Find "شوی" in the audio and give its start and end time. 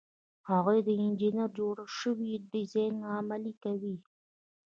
1.99-2.31